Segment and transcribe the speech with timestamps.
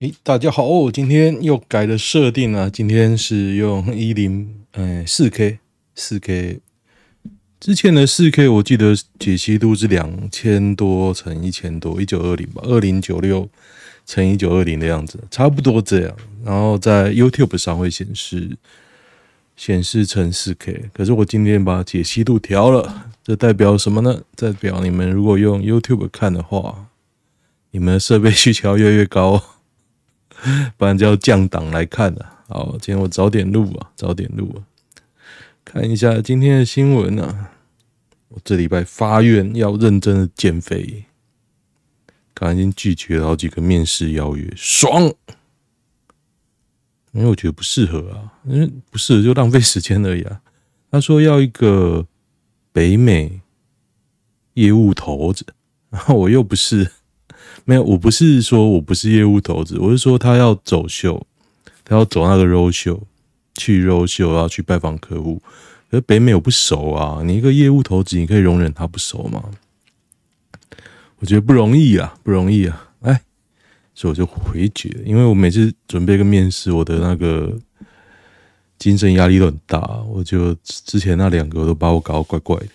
[0.00, 2.70] 诶，大家好，我今天又改了设定了。
[2.70, 5.58] 今天是用一零，嗯，四 K，
[5.96, 6.60] 四 K。
[7.58, 13.50] 之前的四 K 我记得解析度是两千多乘一千多，一九二零吧，二零九六
[14.06, 16.16] 乘一九二零的样子，差不多这样。
[16.44, 18.56] 然后在 YouTube 上会显示
[19.56, 24.20] 显示成四 K，可是我今天把解析度调了，这代表什么呢？
[24.36, 26.86] 代表你们如果用 YouTube 看的话，
[27.72, 29.57] 你们的设备需求越来越高。
[30.76, 32.44] 不然就要降档来看了。
[32.48, 34.64] 好，今天我早点录啊，早点录啊。
[35.64, 37.52] 看一下今天的新闻啊。
[38.28, 41.06] 我这礼拜发愿要认真的减肥，
[42.34, 45.02] 刚才已经拒绝了好几个面试邀约，爽。
[47.12, 50.42] 因为我觉得不适合啊，因为不适合就浪费时间而已啊。
[50.90, 52.06] 他说要一个
[52.70, 53.40] 北美
[54.52, 55.46] 业务头子，
[55.88, 56.92] 然后我又不是。
[57.68, 61.26] 没有，我不是说我不是业务头子，我是说他要走秀，
[61.84, 62.98] 他要走那个 road show，
[63.56, 65.38] 去 road show 要去拜访客户。
[65.90, 69.44] 可是北美我不熟啊，你一个业务头子，你可以容忍他不熟吗？
[71.18, 73.20] 我觉得不容易啊，不容易啊，哎，
[73.94, 77.54] 所以我就回绝，因为我每次准备一个面试，我的那个
[78.78, 82.68] 精神压力都很大，我就之前那两个都把我搞得怪怪的。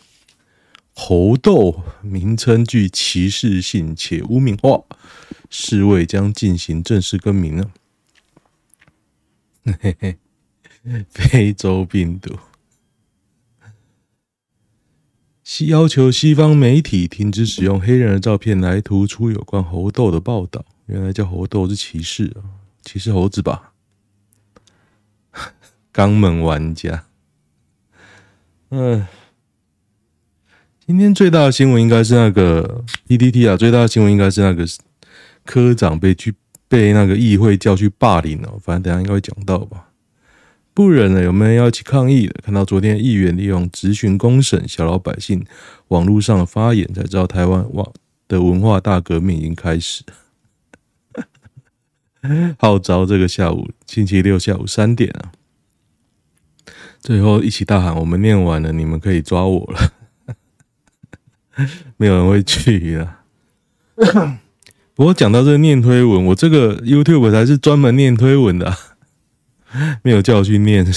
[0.95, 4.83] 猴痘名称具歧视性且污名化，
[5.49, 7.72] 世卫将进行正式更名了。
[9.66, 10.17] 嘿嘿，
[11.09, 12.38] 非洲病毒，
[15.44, 20.64] 西要求西方媒体停止使用黑人的照片来突出有关猴痘的报道。
[20.86, 22.44] 原来叫猴痘是歧视啊，
[22.83, 23.73] 歧视猴子吧？
[25.91, 27.05] 肛门玩家，
[28.69, 29.08] 嗯。
[30.86, 34.66] 今天最大的新闻应该是那个 PDT 啊，最大的新闻应该是那个
[35.45, 36.36] 科长被去
[36.67, 38.52] 被那个议会叫去霸凌了。
[38.62, 39.92] 反正等下应该会讲到吧。
[40.73, 42.36] 不忍了，有没有要一起抗议的？
[42.44, 45.45] 看到昨天议员利用质询公审小老百姓
[45.88, 47.89] 网络上的发言，才知道台湾网
[48.27, 50.04] 的文化大革命已经开始。
[52.60, 55.32] 号召这个下午星期六下午三点啊，
[56.99, 59.93] 最后一起大喊：我们念完了，你们可以抓我了。
[61.97, 63.19] 没有人会去啊。
[64.95, 68.77] 不过讲到这个念推文，我这个 YouTube 才是专门念推文的啊，
[70.03, 70.86] 没有叫我去念，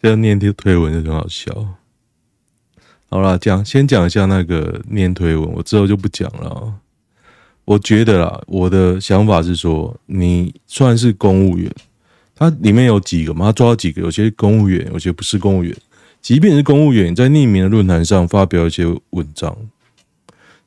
[0.00, 1.76] 这样念推推文就很好笑。
[3.10, 6.74] 好啦，讲先讲一下那个念推文，我之后就不讲了。
[7.64, 11.72] 我觉得啦，我的想法是说，你算是公务员，
[12.34, 13.46] 它里面有几个嘛？
[13.46, 14.00] 他抓了几个？
[14.02, 15.76] 有些公务员，有些不是公务员。
[16.22, 19.54] 即便是公务员，在匿名的论坛上发表一些文章，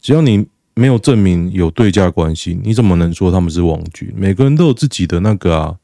[0.02, 0.46] 只要你
[0.76, 4.14] 没有证明有对价关系，你怎么能说他们是网军？
[4.18, 5.78] 每个人都有自己的那个啊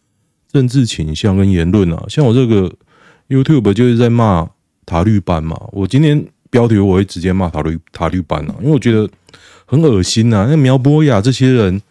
[0.52, 2.04] 政治倾向跟言论啊。
[2.10, 2.70] 像我这个
[3.30, 4.50] YouTube 就是在骂
[4.86, 5.58] 塔绿班嘛。
[5.72, 9.10] 我今天标题我会直接骂塔绿塔绿班啊，因为我觉得
[9.66, 10.46] 很恶心呐。
[10.50, 11.82] 那苗博雅这些人，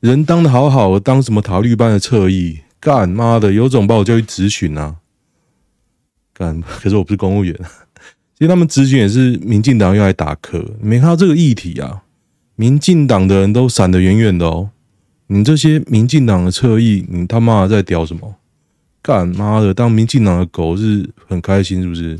[0.00, 2.60] 人当的好好的，当什么塔绿班的侧翼？
[2.80, 4.96] 干妈的，有种把我叫去质询啊！
[6.80, 7.54] 可是我不是公务员，
[8.34, 10.64] 其实他们质询也是民进党用来打磕。
[10.80, 12.02] 没看到这个议题啊？
[12.56, 14.70] 民进党的人都闪得远远的哦。
[15.26, 18.36] 你这些民进党的侧翼，你他妈的在屌什么？
[19.02, 22.18] 干妈的，当民进党的狗是很开心是不是？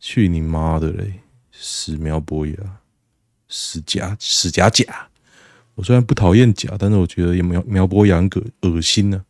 [0.00, 1.20] 去你妈的嘞！
[1.52, 2.54] 死苗博雅，
[3.48, 4.84] 死假死假假！
[5.74, 9.22] 我虽然不讨厌假，但是我觉得苗苗博雅个恶心呢、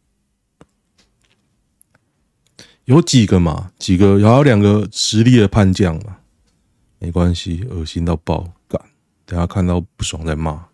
[2.86, 3.72] 有几个嘛？
[3.78, 4.14] 几个？
[4.20, 6.18] 还有两个实力的叛将嘛？
[7.00, 8.80] 没关系，恶心到爆，干！
[9.24, 10.68] 等下看到不爽再骂。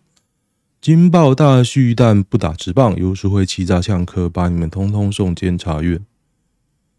[0.79, 6.05] 惊爆大巨蛋不打直棒，游淑慧欺诈呛客，把你们通通送监察院。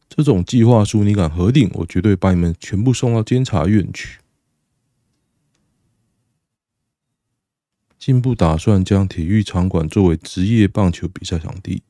[0.09, 1.71] 这种计划书你敢核定？
[1.75, 4.19] 我绝对把你们全部送到监察院去。
[7.99, 11.85] 进步打算将体育场馆作为职业棒球比赛场地。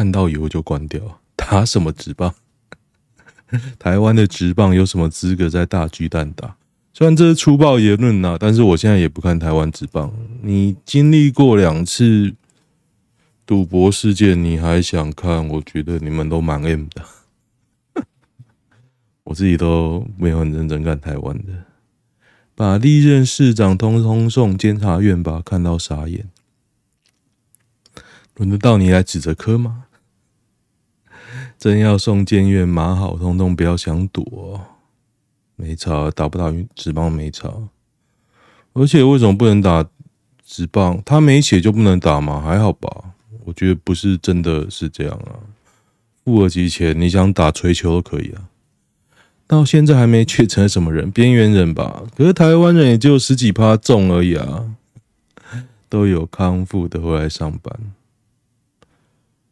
[0.00, 2.34] 看到以后就关掉，打什么直棒？
[3.78, 6.56] 台湾的职棒有什么资格在大巨蛋打？
[6.94, 10.10] 虽然这是粗暴言论呐，但是我现在也不看台湾直棒。
[10.40, 12.34] 你经历过两次
[13.44, 15.46] 赌博事件，你还想看？
[15.46, 17.04] 我觉得你们都蛮 M 的。
[19.24, 21.52] 我自己都没有很认真看台湾的，
[22.54, 26.30] 把历任市长通通送监察院吧，看到傻眼。
[28.36, 29.84] 轮得到你来指责柯吗？
[31.60, 34.62] 真要送监院，马好，通通不要想躲，
[35.56, 37.52] 没差，打不打职棒没差。
[38.72, 39.86] 而且为什么不能打
[40.42, 41.02] 职棒？
[41.04, 42.40] 他没写就不能打吗？
[42.40, 43.12] 还好吧，
[43.44, 45.36] 我觉得不是真的是这样啊。
[46.24, 48.48] 付了钱，你想打锤球都可以啊。
[49.46, 52.04] 到现在还没确诊什么人，边缘人吧？
[52.16, 54.64] 可是台湾人也就十几趴中而已啊，
[55.90, 57.78] 都有康复的回来上班。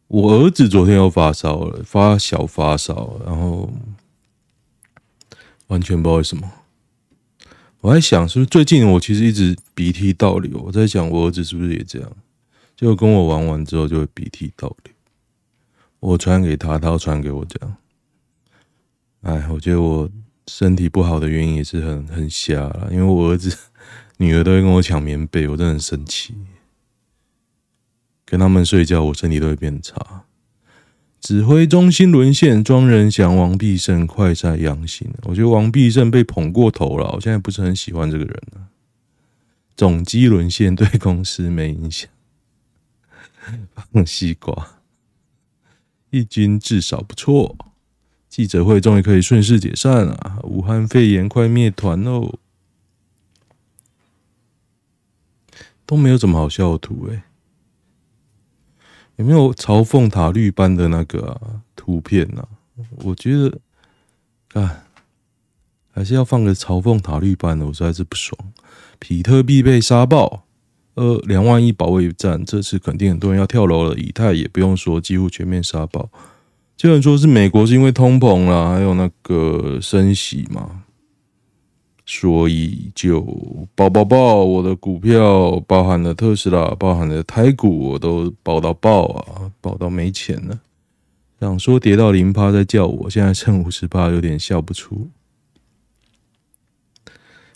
[0.09, 3.71] 我儿子昨天又发烧了，发小发烧，然后
[5.67, 6.51] 完全不知道为什么。
[7.81, 10.59] 我在想，是不是最近我其实一直鼻涕倒流？
[10.65, 12.11] 我在想，我儿子是不是也这样？
[12.75, 14.93] 就跟我玩完之后就会鼻涕倒流。
[15.99, 17.75] 我传给他，他要传给我，这样。
[19.21, 20.09] 哎，我觉得我
[20.47, 23.55] 身体不好的原因也是很很瞎啦，因为我儿子、
[24.17, 26.33] 女儿都会跟我抢棉被，我真的很生气。
[28.29, 30.25] 跟他们睡觉，我身体都会变差。
[31.19, 35.11] 指挥中心沦陷，庄人祥、王必胜快晒阳性。
[35.23, 38.67] 我觉得王必胜被捧过头了，我现在不是很喜欢这个人了。
[39.75, 42.07] 总机沦陷对公司没影响，
[43.91, 44.75] 放西瓜。
[46.11, 47.57] 一军至少不错。
[48.29, 52.37] 记者会终于可以顺势解散了，武汉肺炎快灭团喽！
[55.85, 57.23] 都没有什么好笑的图诶、
[59.19, 61.37] 有没有朝凤塔绿斑的那个、
[61.75, 62.47] 图片啊？
[63.03, 63.59] 我觉得，
[64.61, 64.85] 啊，
[65.91, 68.33] 还是要放个朝凤塔绿斑的，我实在是不爽。
[68.97, 70.45] 比特币被杀爆，
[70.93, 73.93] 呃，两万亿保卫战，这次肯定很多人要跳楼了。
[73.97, 76.09] 以太也不用说，几乎全面杀爆。
[76.77, 80.78] 就能说是美国是因为通膨啦，还有那个升息嘛，
[82.11, 83.21] 所以就
[83.75, 90.59] 爆爆爆，我的股票包含了特斯拉，包含了台股，我都爆到爆啊，爆到没钱了。
[91.39, 95.07] 想说跌到零趴再叫我，现在剩五十趴，有点笑不出。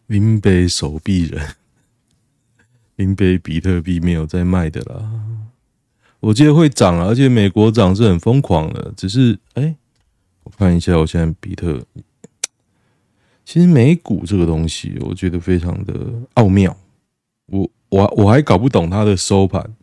[0.06, 1.56] 林北手臂人，
[2.98, 5.12] 林北比特币没有在卖的啦。
[6.20, 8.94] 我记得会涨啊，而且美国涨是很疯狂的。
[8.96, 9.76] 只是，哎、
[10.44, 11.84] 我看一下，我现在比特，
[13.46, 15.94] 其实美股这个东西，我觉得非常的
[16.36, 16.76] 奥妙。
[17.48, 19.76] 我我我还搞不懂它的收盘，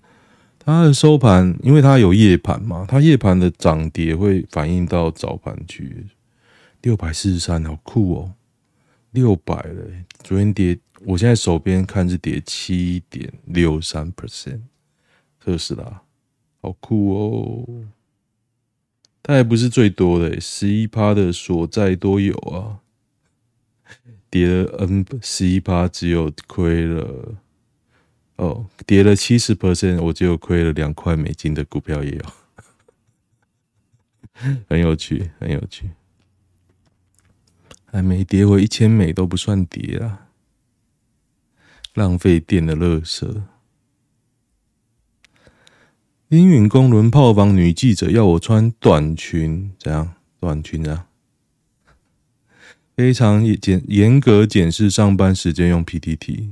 [0.58, 6.06] 它的收盘，因为它有夜盘嘛，它夜盘的涨跌会反映到早盘去。
[6.82, 8.32] 六百四十三，好酷哦，
[9.10, 9.84] 六百了，
[10.22, 14.60] 昨天跌，我现在手边看是跌七点六三 percent，
[15.38, 16.02] 特斯拉。
[16.62, 17.66] 好酷哦！
[19.22, 22.80] 它还不是最多的，十一趴的所在都有啊。
[24.30, 27.34] 跌了 N 十一趴，只有亏了
[28.36, 32.24] 哦，跌了七十 percent，我只有亏了两块美金的股票也有，
[34.68, 35.90] 很有趣，很有趣。
[37.92, 40.28] 还没跌回一千美都不算跌啊，
[41.94, 43.42] 浪费电的乐色。
[46.28, 50.14] 英允公轮炮房女记者要我穿短裙，怎样？
[50.38, 51.08] 短裙啊？
[52.96, 56.50] 非常严严格检视上班时间用 PPT，。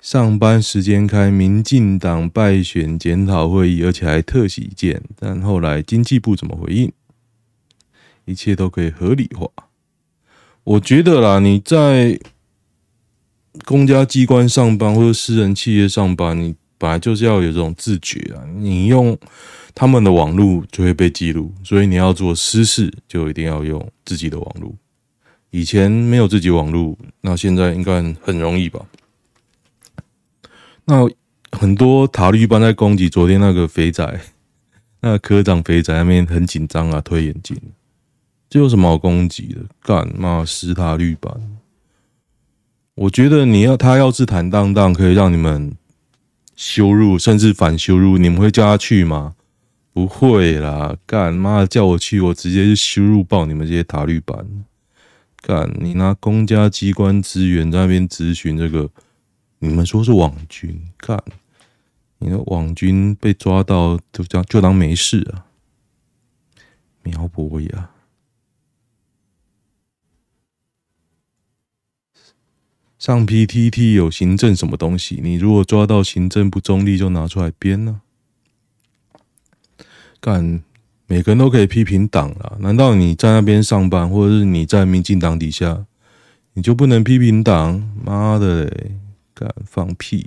[0.00, 6.92] 上班时间开民进党败选检讨会议，而且还特喜见，但后来经济部怎么回应？
[8.24, 9.48] 一切都可以合理化。
[10.64, 12.20] 我觉得啦，你在。
[13.64, 18.42] 公家机关上班或者私人企业上班，你本来就是要有这种自觉啊！
[18.56, 19.16] 你用
[19.74, 24.72] 他们的网络就会被记录，所以你要做私事就一定要用自己的网络。
[25.50, 28.86] 以前没有自己网络，那现在应该很容易吧？
[30.84, 31.08] 那
[31.52, 34.20] 很多塔绿班在攻击昨天那个肥仔，
[35.00, 37.56] 那科长肥仔那边很紧张啊，推眼镜，
[38.48, 39.60] 这有什么好攻击的？
[39.82, 41.32] 干嘛死塔绿班？
[42.96, 45.76] 我觉得你要他要是坦荡荡，可以让你们
[46.54, 49.34] 羞辱，甚至反羞辱，你们会叫他去吗？
[49.94, 50.96] 不会啦！
[51.06, 54.64] 干妈叫我去，我直接就羞辱爆你们这些塔绿班！
[55.36, 58.90] 干你拿公家机关资源在那边咨询这个，
[59.60, 60.90] 你们说是网军？
[60.96, 61.22] 干
[62.18, 65.46] 你的网军被抓到就当就当没事啊！
[67.04, 67.90] 苗博雅。
[72.98, 75.20] 上 PTT 有行政什么东西？
[75.22, 78.00] 你如果抓到行政不中立，就拿出来编呢、
[80.24, 80.62] 干，
[81.06, 85.84] 每个人都可以批评党啦，难道你在那边上班，或者是你在民进党底下，
[86.54, 87.86] 你就不能批评党？
[88.02, 88.92] 妈的嘞！
[89.34, 90.26] 干放屁！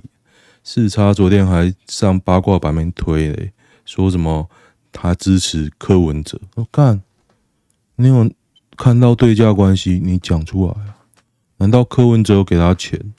[0.62, 3.50] 四叉昨天还上八卦版面推嘞，
[3.84, 4.48] 说什么
[4.92, 6.40] 他支持柯文哲？
[6.54, 7.02] 我干，
[7.96, 8.30] 你有
[8.76, 10.00] 看到对价关系？
[10.00, 10.98] 你讲出来啊！
[11.56, 13.12] 难道柯文哲有给他钱，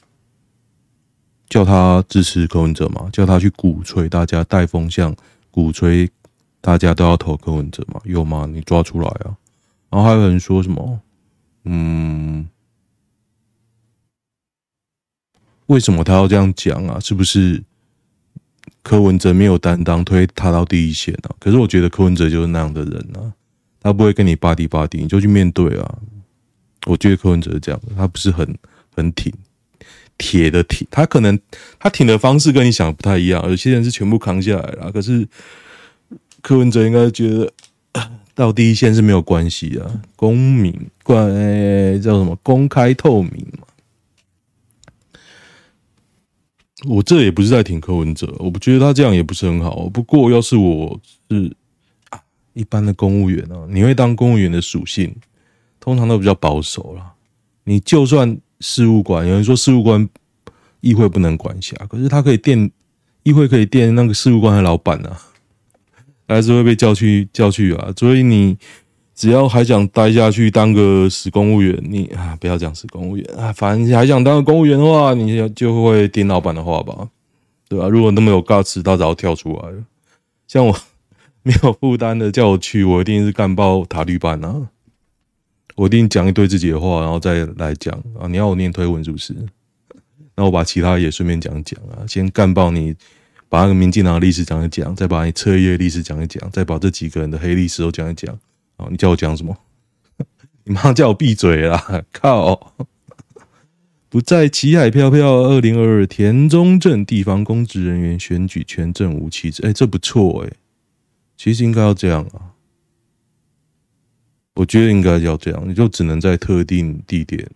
[1.50, 3.10] 叫他支持柯文哲吗？
[3.12, 5.14] 叫他去鼓吹大家带风向，
[5.52, 6.10] 鼓吹
[6.62, 8.02] 大家都要投柯文哲吗？
[8.04, 8.48] 有吗？
[8.52, 9.38] 你抓出来啊！
[9.90, 11.02] 然后还有人说什么？
[11.64, 12.48] 嗯，
[15.68, 17.00] 为什么他要这样讲啊？
[17.00, 17.64] 是不是
[18.82, 21.36] 柯文哲没有担当，推他到第一线啊？
[21.40, 23.34] 可是我觉得柯文哲就是那样的人啊，
[23.82, 26.00] 他不会跟你巴蒂巴蒂，你就去面对啊。
[26.86, 28.58] 我觉得柯文哲是这样的，他不是很
[28.96, 29.34] 很挺
[30.18, 31.40] 铁的挺，他可能
[31.78, 33.48] 他挺的方式跟你想的不太一样。
[33.50, 35.28] 有些人是全部扛下来了，可是
[36.42, 37.52] 柯文哲应该觉得
[38.34, 43.66] 到第一线是没有关系啊，公民关、欸、叫什么公开透明嘛。
[46.88, 49.90] 我这也不是在挺柯文哲，我不觉得他这样也不是很好。
[49.90, 51.56] 不过要是我是
[52.54, 55.16] 一般的公务员啊，你会当公务员的属性。
[55.82, 57.14] 通常都比较保守啦。
[57.64, 60.08] 你就算事务官，有人说事务官
[60.82, 62.70] 议会不能管辖，可是他可以电
[63.24, 65.18] 议会可以电那个事务官的老板啊，
[66.30, 67.92] 还是会被叫去叫去啊。
[67.98, 68.58] 所以你
[69.14, 77.10] 只要还想待下去当个死公务员，你啊不要讲死公务员啊，反正你还想当个公务员的话，你就会听老板的话吧，
[77.68, 77.90] 对吧？
[77.90, 79.84] 如果那么有 guts，他早跳出来了。
[80.48, 80.74] 像我
[81.44, 84.70] 没有负担的叫我去，我一定是干爆塔绿班啊。
[85.76, 88.28] 我一定讲一堆自己的话，然后再来讲啊！
[88.28, 89.34] 你要我念推文是不是？
[90.36, 92.04] 那我把其他也顺便讲讲啊！
[92.06, 92.94] 先干爆你，
[93.50, 98.40] 把那个民进党的历史讲一讲，再把你侧翼历史讲一讲，再把这几个人的黑历史都讲一讲。
[98.78, 98.88] 啊！
[98.90, 99.58] 你叫我讲什么？
[100.64, 102.06] 你妈叫我闭嘴啦！
[102.14, 102.76] 靠！
[104.08, 105.34] 不在旗海飘飘。
[105.42, 109.62] 二零二二田中正地方公职人员选举权证无弃置。
[109.66, 110.54] 哎，这不错哎，
[111.36, 112.56] 其实应该要这样啊。
[114.56, 117.50] 我觉得应该要这样，你就只能在特定地点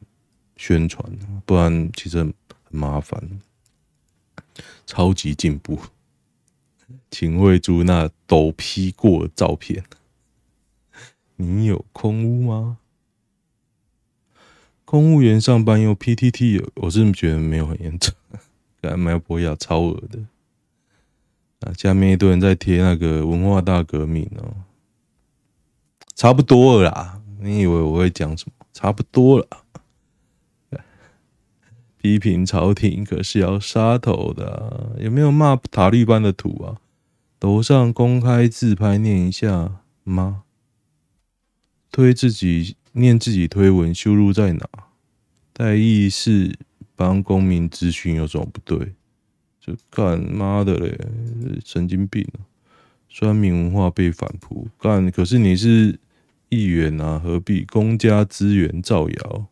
[0.57, 1.03] 宣传，
[1.45, 2.33] 不然其实很
[2.69, 3.21] 麻烦。
[4.85, 5.79] 超级进步，
[7.09, 9.83] 请会注那抖 P 过的照片。
[11.35, 12.77] 你有空污吗？
[14.85, 18.13] 公务员上班用 PTT，我是觉得没有很严重，
[18.79, 20.19] 干嘛要博雅超额的。
[21.61, 24.53] 啊，下面一堆人在贴那个文化大革命哦。
[26.13, 28.65] 差不多了啦，你以为我会讲什么？
[28.71, 29.47] 差不多了。
[32.03, 36.81] 批评朝廷可是要杀头的，有没有骂塔利班的图啊？
[37.39, 40.43] 楼上公开自拍念一下吗？
[41.93, 44.67] 推自己念自己推文羞辱在哪？
[45.53, 46.59] 代议士
[46.93, 48.95] 帮公民咨询有什么不对？
[49.61, 50.99] 就干妈的嘞，
[51.63, 52.43] 神经病啊！
[53.07, 55.97] 酸民文化被反扑，干可是你是。
[56.49, 59.45] 议员啊，何必公家资源造谣？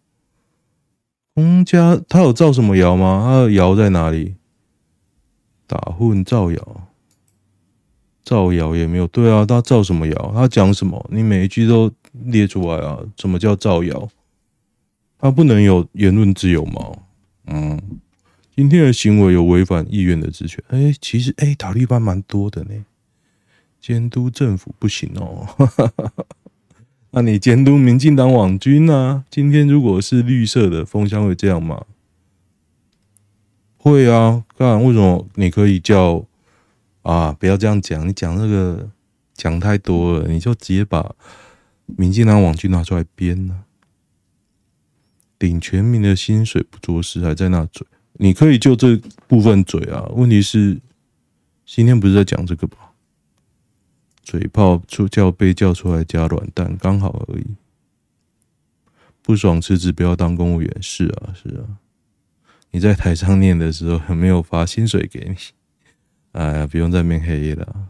[1.33, 3.23] 公家他有造什么谣吗？
[3.25, 4.35] 他的谣在哪里？
[5.65, 6.87] 打混造谣，
[8.25, 9.45] 造谣也没有对啊。
[9.45, 10.31] 他造什么谣？
[10.35, 11.09] 他讲什么？
[11.09, 12.99] 你每一句都列出来啊？
[13.15, 14.09] 什么叫造谣？
[15.17, 16.91] 他不能有言论自由吗？
[17.45, 17.79] 嗯，
[18.53, 20.61] 今天的行为有违反议院的职权。
[20.67, 22.85] 哎、其实哎、欸，塔绿班蛮多的呢，
[23.79, 25.47] 监督政府不行哦。
[25.57, 26.25] 哈哈哈哈
[27.13, 29.25] 那你监督民进党网军啊？
[29.29, 31.85] 今天如果是绿色的风向会这样吗？
[33.75, 36.25] 会啊，看，为什么你可以叫
[37.01, 37.33] 啊？
[37.33, 38.89] 不要这样讲，你讲那个
[39.33, 41.13] 讲太多了，你就直接把
[41.85, 43.67] 民进党网军拿出来编呢、啊？
[45.39, 48.95] 领全民的薪水不做事，还在那嘴，你可以就这
[49.27, 50.07] 部分嘴啊。
[50.13, 50.79] 问题是
[51.65, 52.90] 今天不是在讲这个吧？
[54.21, 57.45] 嘴炮出叫被叫出来加软蛋，刚好而已。
[59.21, 60.77] 不爽辞职，不要当公务员。
[60.81, 61.77] 是啊，是啊。
[62.71, 65.35] 你在台上念的时候，有没有发薪水给你？
[66.31, 67.89] 哎呀，不用再面黑了。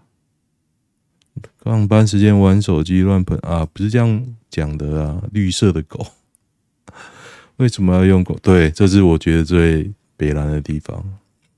[1.63, 5.23] 上班时间玩手机乱喷啊，不是这样讲的啊。
[5.31, 6.05] 绿色的狗
[7.57, 8.37] 为什么要用狗？
[8.41, 10.97] 对，这是我觉得最北蓝的地方。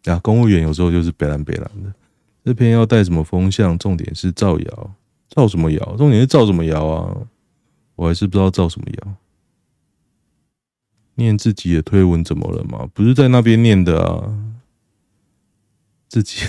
[0.06, 1.94] 啊，公务员有时候就是北蓝北蓝的。
[2.44, 3.78] 这篇要带什么风向？
[3.78, 4.92] 重点是造谣，
[5.30, 5.96] 造什么谣？
[5.98, 7.18] 重点是造什么谣啊？
[7.96, 9.16] 我还是不知道造什么谣。
[11.16, 12.88] 念自己的推文怎么了嘛？
[12.94, 14.34] 不是在那边念的啊。
[16.10, 16.46] 自己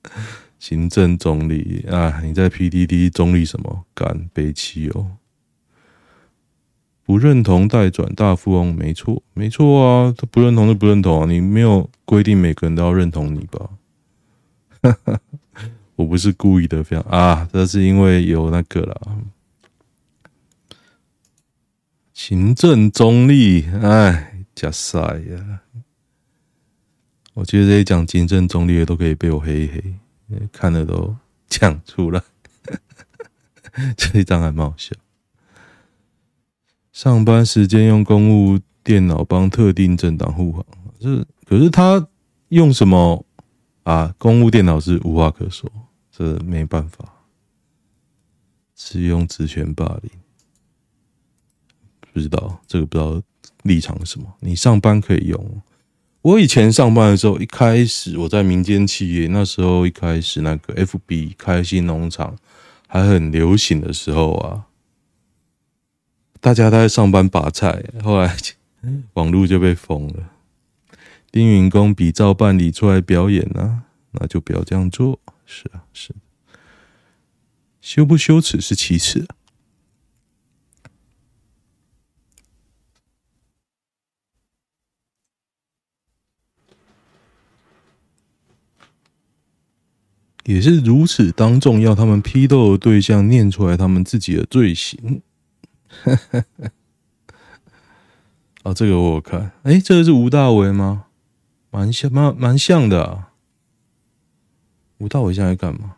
[0.58, 2.20] 行政总理啊？
[2.22, 3.84] 你在 PDD 中立什么？
[3.94, 5.16] 干悲戚哦！
[7.04, 10.14] 不认同代转大富翁，没错，没错啊。
[10.30, 11.26] 不认同就不认同啊。
[11.26, 13.70] 你没有规定每个人都要认同你吧？
[15.96, 19.18] 我不是故意的，非常啊，这是因为有那个了，
[22.14, 25.60] 行政中立，哎，加塞呀！
[27.34, 29.82] 我觉得这些讲金正中立的都可以被我黑一黑，
[30.52, 31.16] 看了都
[31.48, 32.22] 讲出来。
[33.96, 34.94] 这一张还蛮好笑。
[36.92, 40.64] 上班时间用公务电脑帮特定政党护航，
[41.00, 42.08] 是可是他
[42.48, 43.24] 用什么
[43.90, 44.14] 啊？
[44.18, 45.70] 公务电脑是无话可说，
[46.10, 47.04] 这没办法，
[48.76, 50.10] 是用职权霸凌。
[52.12, 53.22] 不知道这个不知道
[53.62, 54.34] 立场是什么？
[54.40, 55.62] 你上班可以用。
[56.22, 62.36] 我以前上班的时候，一开始我在民间企业，那时候一开始那个 FB 开心农场
[62.86, 64.66] 还很流行的时候啊，
[66.40, 68.36] 大家都在上班拔菜，后来
[69.14, 70.30] 网络就被封了。
[71.32, 75.20] 丁允恭比照办理出来表演啊，那就不要这样做。
[75.46, 76.14] 是啊，是。
[77.80, 79.26] 羞不羞耻是其次。
[90.44, 95.22] 也是如此当众要他们批斗的对象念出来他们自己的罪行。
[98.64, 101.06] 哦， 这个我有看，哎，这个是吴大维吗？
[101.70, 103.30] 蛮像，蛮蛮像的啊。
[104.98, 105.96] 吴大伟现在干嘛？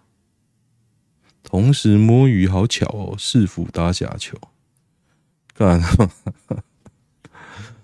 [1.43, 3.15] 同时摸鱼，好巧哦！
[3.19, 4.39] 市府打假球，
[5.55, 5.83] 干。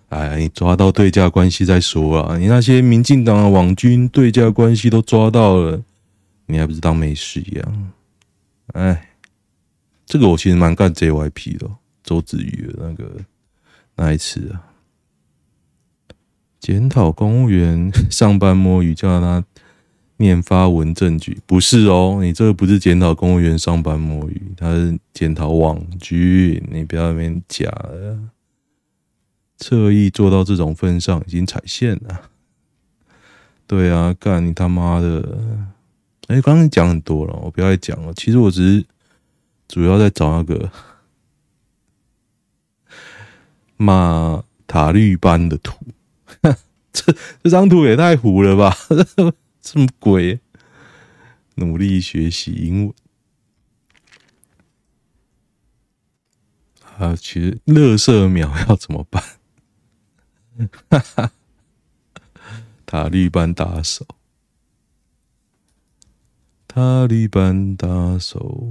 [0.09, 2.39] 哎，你抓到对价关系再说啊！
[2.39, 5.83] 你那些民进党的网军对价关系都抓到了。
[6.47, 7.93] 你还不是当没事一样？
[8.73, 9.11] 哎，
[10.07, 11.71] 这个我其实蛮干 JYP 的，
[12.03, 13.21] 周子瑜的那个
[13.97, 14.68] 那一次啊，
[16.69, 19.43] 检讨公务员 上班摸鱼，叫他
[20.19, 28.19] 念发文证据，不是哦，你这个不是检讨公务员上班摸鱼，他是检讨网局，你不要那边假的，
[29.57, 32.21] 侧翼做到这种份上，已经踩线了。
[33.67, 35.39] 对啊，干你他妈的！
[36.27, 38.13] 哎，刚刚讲很多了，我不要再讲了。
[38.13, 38.85] 其实我只是
[39.67, 40.71] 主要在找那个
[43.79, 45.75] 骂塔绿班的图，
[47.07, 47.13] 这
[47.45, 48.77] 这张图也太糊了吧？
[49.63, 50.41] 什么鬼？
[51.57, 52.95] 努力学习英文
[56.97, 57.17] 啊！
[57.17, 59.23] 其实垃圾秒要怎么办？
[62.87, 64.07] 塔利班打手。
[66.67, 68.69] 塔利班打手，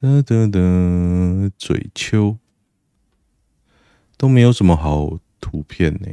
[0.00, 0.60] 哒哒哒，
[1.58, 2.38] 嘴丘
[4.16, 6.08] 都没有什么好图片呢，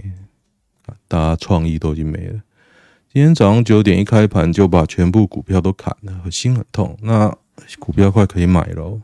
[1.08, 2.42] 大家创意都已经没了。
[3.14, 6.98] 今天早上九点一开盘就把全部股票都砍了，我心很痛。
[7.04, 7.38] 那
[7.78, 9.00] 股票快可以买了。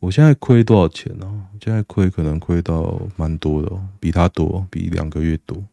[0.00, 1.26] 我现在亏多少钱呢？
[1.26, 1.56] 啊？
[1.58, 5.64] 现在亏可能亏到蛮多的哦，比他多，比两个月多。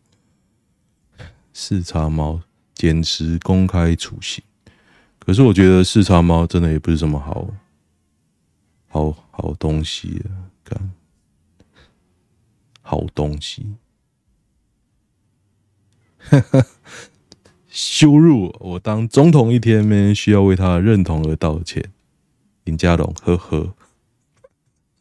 [1.52, 2.40] 四叉猫
[2.74, 4.42] 减持公开处刑，
[5.20, 7.50] 可是我觉得四叉猫真的也不是什么好
[8.96, 10.48] 好好东西啊！
[10.64, 10.94] 干，
[12.82, 13.76] 好东西，
[17.68, 18.80] 羞辱我！
[18.80, 21.92] 当总统一天，没人需要为他认同而道歉。
[22.64, 23.76] 林佳龙，呵呵。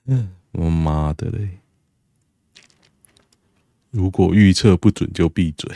[0.07, 1.61] 嗯，我妈的嘞！
[3.93, 5.73] 如果预测不准就闭嘴。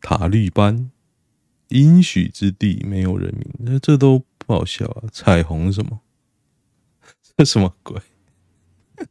[0.00, 0.90] 塔利班，
[1.68, 5.04] 应许之地没有人民，那这都不好笑啊！
[5.12, 6.00] 彩虹什么？
[7.36, 8.00] 这什么鬼？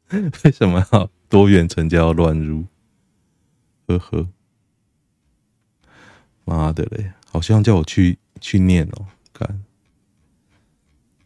[0.43, 2.65] 为什么要多元成家要乱入？
[3.87, 4.27] 呵呵，
[6.45, 7.11] 妈的嘞！
[7.25, 9.63] 好像叫我去去念哦，看。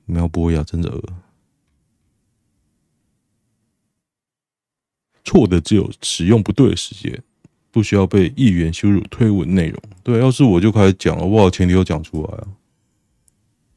[0.05, 1.03] 苗博雅真的恶，
[5.23, 7.23] 错的只有使用不对的时间，
[7.71, 9.81] 不需要被议员羞辱推文内容。
[10.03, 12.47] 对，要是我就开始讲了，我把前提都讲出来啊！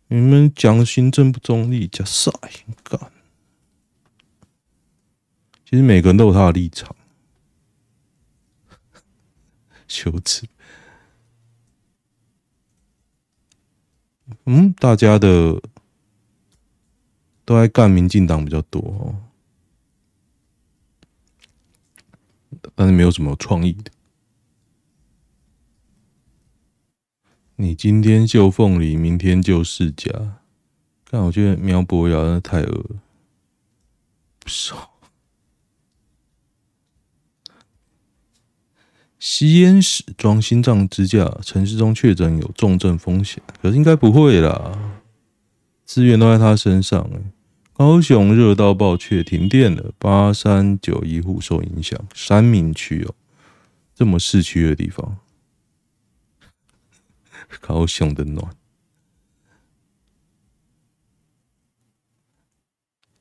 [0.09, 2.31] 你们讲行政不中立，加塞
[2.83, 3.13] 干。
[5.65, 6.97] 其实每个人都有他的立场，
[9.89, 10.47] 羞耻。
[14.45, 15.63] 嗯，大家的。
[17.45, 19.17] 都爱干民进党比较多哦，
[22.75, 23.91] 但是没有什么创意的。
[27.61, 30.13] 你今天就凤梨，明天就世家，
[31.11, 32.97] 但我觉得苗博雅那太恶了，
[34.39, 34.93] 不少。
[39.19, 44.95] 吸烟室装心脏支架，陈时中确诊有重症风险，可是应该不会啦。
[45.85, 47.33] 资源都在他身上哎。
[47.73, 53.15] 高雄热到爆，却停电了，八三九一户受影响，三民区哦，
[53.97, 55.19] 这么市区的地方，
[57.61, 58.55] 高雄的暖。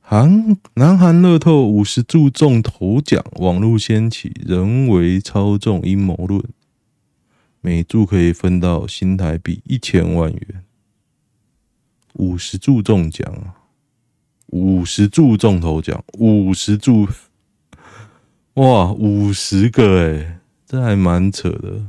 [0.00, 6.42] 韩南韩乐透五十注中头奖，网络掀起人为操纵阴谋论，
[7.60, 10.64] 每注可以分到新台币一千万元，
[12.14, 13.54] 五十注中奖啊！
[14.46, 17.06] 五十注中头奖，五十注，
[18.54, 21.84] 哇，五十个哎，这还蛮扯的。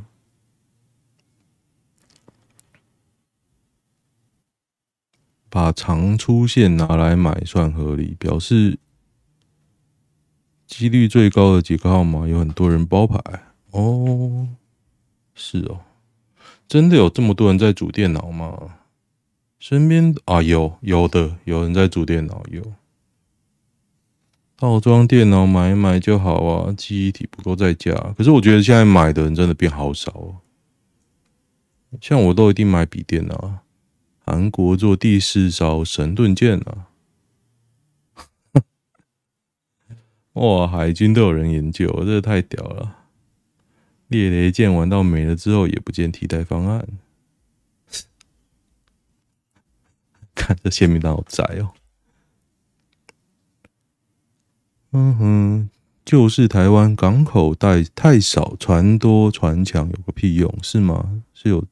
[5.50, 8.78] 把常出现拿来买算合理，表示
[10.68, 13.20] 几率最高的几个号码有很多人包牌
[13.72, 14.48] 哦。
[15.34, 15.80] 是哦，
[16.68, 18.76] 真的有这么多人在组电脑吗？
[19.58, 22.62] 身边啊，有有的有人在组电脑，有
[24.58, 27.94] 套装电脑买一买就好啊，记忆体不够再加。
[28.18, 30.36] 可是我觉得现在买的人真的变好少哦，
[32.02, 33.60] 像我都一定买笔电脑，
[34.30, 36.90] 韩国做第四艘神盾舰啊！
[40.34, 42.98] 哇，海军都有人研究，这太屌了！
[44.08, 46.88] 猎雷舰玩到没了之后，也不见替代方案。
[50.36, 51.74] 看这鲜明档好窄哦，
[54.92, 55.70] 嗯哼，
[56.06, 61.24] 就是台湾港口带太少，船多船强有个屁用是吗？
[61.34, 61.66] 是有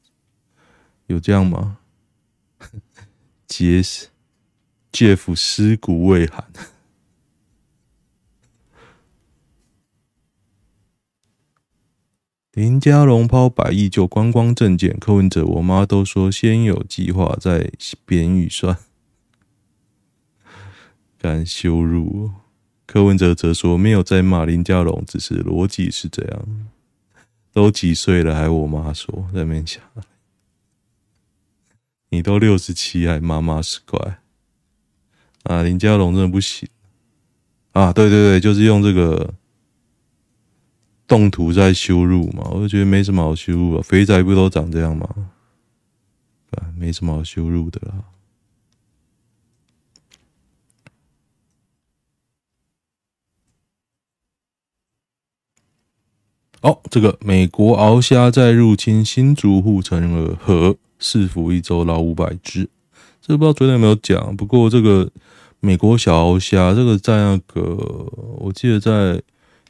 [1.06, 1.77] 有这样吗？
[3.48, 4.10] 杰斯
[4.92, 6.46] 杰夫尸骨未寒，
[12.52, 17.72] 林佳龙抛百亿救观光证件，柯文哲我妈都说先有计划再
[18.06, 18.78] 编预算，
[21.18, 22.32] 敢羞辱。
[22.86, 26.70] 柯文哲则说没有在骂林佳龙，只是逻辑是这样。
[27.52, 29.82] 都几岁了，还我妈说在那边想，
[32.10, 34.20] 你都六十七，还妈妈是怪
[35.44, 35.62] 啊？
[35.64, 36.68] 林佳龙真的不行
[37.74, 37.94] 啊！
[37.94, 39.34] 对对对，就是用这个。
[41.10, 42.44] 动图在羞辱嘛？
[42.52, 45.08] 我就觉得没什么好羞辱啊，肥宅不都长这样吗？
[46.52, 48.04] 啊，没什么好羞辱的啦。
[56.60, 62.70] 哦，这个美国鳌虾在入侵新竹护城河，试服一周捞五百只，
[63.22, 64.36] 这不知道昨天有没有讲。
[64.36, 65.12] 不过这个
[65.60, 67.62] 美国小鳌虾，这个在那个
[68.40, 69.22] 我记得在。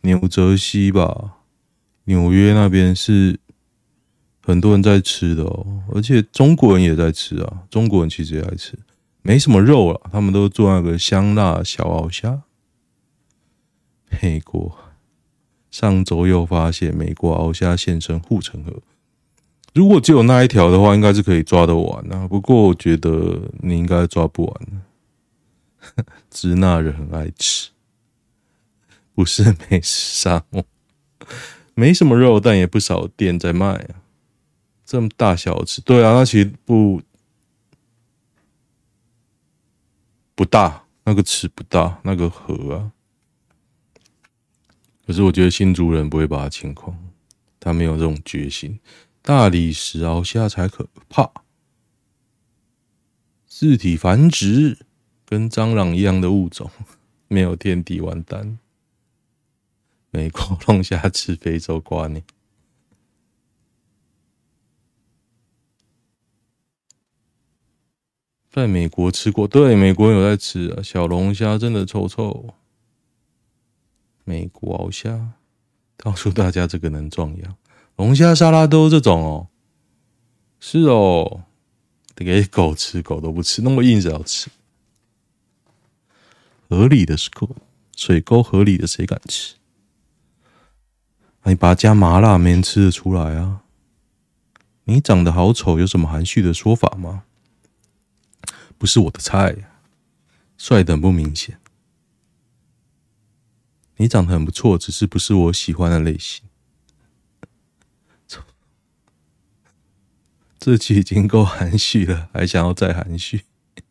[0.02, 1.40] 纽泽西吧，
[2.06, 3.40] 纽约那边是
[4.42, 7.63] 很多人在吃的哦，而且中国人也在吃啊。
[7.70, 8.78] 中国人其实也爱吃，
[9.24, 12.44] 没什么肉啊，他们都做那个香辣小鳌虾。
[14.22, 14.78] 美国
[15.72, 18.82] 上周又发现美国鳌虾现身护城河，
[19.78, 22.28] 如果只有那一条的话，应该是可以抓得完啊。
[22.28, 27.70] 不过我觉得你应该抓不完， 支那人很爱吃。
[29.13, 30.66] 不是美食沙漠，
[31.76, 34.02] 没什么肉，但也不少店在卖啊。
[34.84, 37.00] 这么大小吃，对啊，那其实不
[40.34, 42.92] 不大，那个池不大，那个河啊。
[45.06, 46.98] 可是我觉得新竹人不会把它清空，
[47.60, 48.80] 他没有这种决心。
[49.28, 51.30] 大理石鳌虾才可怕，
[53.46, 54.86] 自体繁殖，
[55.26, 56.72] 跟蟑螂一样的物种，
[57.28, 58.58] 没有天敌完蛋。
[60.12, 62.22] 美国龙虾吃非洲瓜呢？
[68.50, 70.82] 在美国吃过，对，美国有在吃啊。
[70.82, 72.56] 小龙虾真的臭臭。
[74.24, 75.34] 美国鳌虾，
[75.98, 77.58] 告诉大家这个能壮阳。
[77.98, 79.48] 龙虾沙拉都这种哦，
[80.60, 81.44] 是哦，
[82.14, 84.50] 得给狗吃，狗都不吃，那么硬是要吃。
[86.70, 87.56] 河里的是狗，
[87.96, 89.56] 水沟河里的谁敢吃？
[91.44, 93.64] 你把它加麻辣，没人吃得出来啊！
[94.84, 97.24] 你长得好丑，有什么含蓄的说法吗？
[98.78, 99.56] 不是我的菜，
[100.58, 101.60] 帅的很不明显。
[103.96, 106.44] 你长得很不错，只是不是我喜欢的类型。
[110.60, 113.46] 这期已经够含蓄了，还想要再含蓄？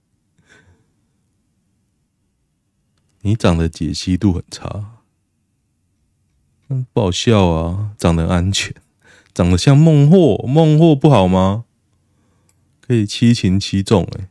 [3.23, 4.99] 你长得解析度很差，
[6.69, 7.95] 嗯，不好笑啊！
[7.97, 8.75] 长得安全，
[9.33, 11.65] 长得像孟获，孟获不好吗？
[12.81, 14.29] 可以七擒七纵哎。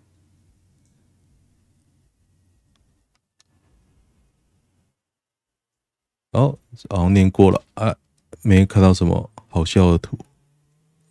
[6.32, 7.96] 哦，好像念过了，哎，
[8.42, 10.18] 没看到什么好笑的图。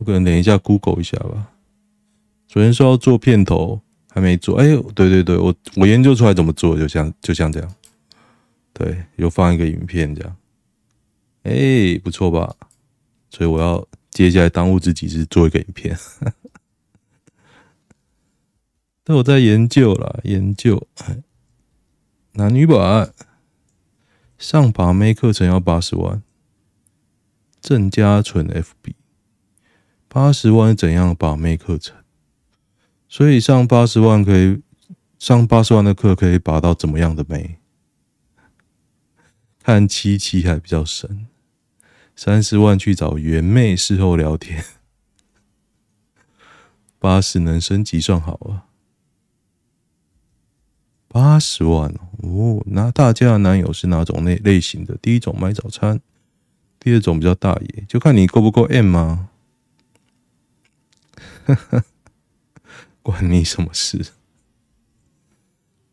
[0.04, 1.50] 可能等一下 Google 一下吧。
[2.46, 4.56] 昨天说要做片头，还没做。
[4.58, 7.74] 哎呦，对对对，我我研究出来怎么做，就像就像这样，
[8.72, 10.36] 对，又放一个影片这样，
[11.42, 12.54] 哎，不错吧？
[13.30, 15.98] 所以我要接下来当务之急是做一个影片。
[19.02, 20.86] 但我在研究啦，研究
[22.34, 23.12] 男女版。
[24.36, 26.20] 上把妹课程要八十万，
[27.62, 28.92] 郑家纯 FB
[30.14, 31.96] 八十万怎样把妹课程？
[33.09, 34.62] 所以上八十万可以
[35.18, 37.59] 上八十万的课可以把到怎么样的妹？
[39.61, 41.27] 看七七还比较深，
[42.14, 44.64] 三十万去找原妹事后聊天，
[47.00, 48.66] 八十能升级算好了。
[51.09, 54.96] 八十万哦，那大家的男友是哪种类类型的？
[54.98, 56.00] 第一种买早餐，
[56.79, 59.31] 第二种比较大爷，就看你够不够 M 吗？
[63.02, 64.07] 关你什么事？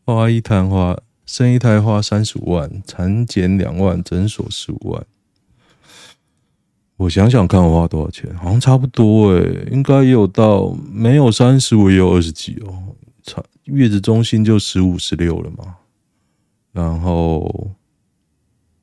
[0.04, 5.06] 花一摊花，生一胎花三十五万，产检两万，诊所十五万。
[6.96, 8.34] 我想想看，我花多少钱？
[8.36, 12.96] 好像差不多诶，应该也有到没有三十我，也有二十几哦。
[13.22, 15.76] 差月子中心就十五十六了嘛，
[16.72, 17.70] 然后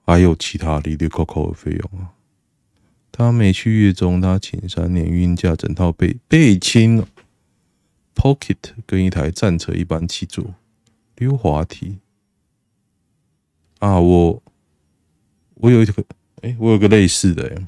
[0.06, 2.12] 还有其他哩哩抠抠的费用啊。
[3.20, 7.06] 他没去月中，他请三年孕假，整套备备亲
[8.16, 8.56] ，Pocket
[8.86, 10.56] 跟一台战车一般七座
[11.18, 11.98] 溜滑梯
[13.80, 14.00] 啊。
[14.00, 14.42] 我
[15.56, 16.02] 我有一个
[16.44, 17.62] 哎，我有个类似的，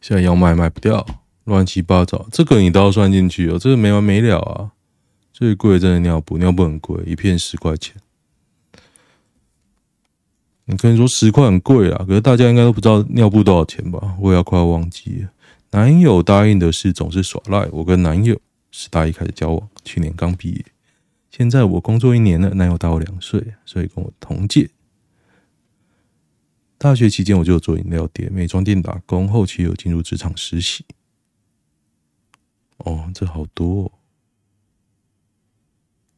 [0.00, 1.04] 现在要卖卖不掉，
[1.42, 2.28] 乱七八糟。
[2.30, 4.70] 这个你都要算进去哦，这个没完没了啊。
[5.32, 7.96] 最贵的真的尿布，尿布很贵，一片十块钱。
[10.68, 14.16] 你可以说十块很贵啦，可是大家应该都不知道尿布多少钱吧？
[14.20, 15.30] 我也要快要忘记了。
[15.70, 17.68] 男友答应的事总是耍赖。
[17.70, 18.38] 我跟男友
[18.72, 20.64] 是大一开始交往，去年刚毕业。
[21.30, 24.70] 现在我工作一年了，男友大我两岁，所以跟我同届。
[26.78, 30.84] 大学期间我就有做饮料店、美妆店打工，后期有进入职场实习。
[32.78, 33.92] 哦，这好多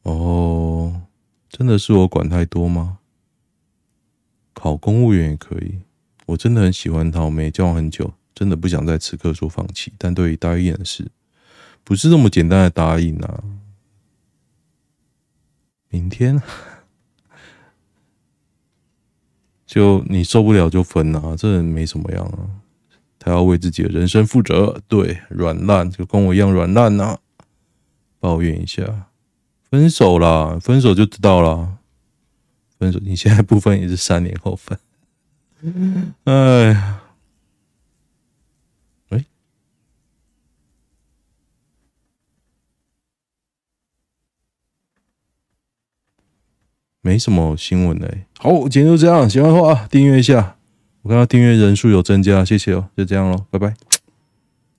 [0.03, 0.11] 哦。
[0.11, 1.01] 哦，
[1.49, 2.97] 真的是我管太多吗？
[4.59, 5.79] 考公务员也可以。
[6.25, 9.91] 我真的很喜欢他，我们也交往很久，真的不想在此刻说放弃。
[9.97, 11.09] 但对于答应的事，
[11.83, 13.43] 不是这么简单的答应啊。
[15.87, 16.39] 明天
[19.65, 22.61] 就你受不了就分啊，这没什么样啊。
[23.17, 27.17] 他要为自己的人生负责，对，软烂就跟我一样软烂啊，
[28.19, 29.07] 抱怨一下。
[29.71, 31.78] 分手啦，分手就知道啦。
[32.79, 34.79] 分手，你现在不分也是三年后分。
[36.23, 37.01] 哎呀，
[39.09, 39.25] 喂，
[47.01, 48.23] 没什么新闻嘞。
[48.37, 50.55] 好，今天就这样，喜欢的话订阅一下。
[51.01, 52.89] 我看到订阅人数有增加，谢谢哦。
[52.95, 53.75] 就这样喽，拜拜。